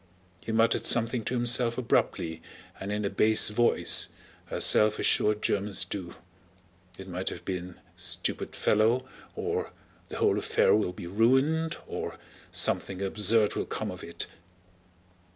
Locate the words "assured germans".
4.97-5.85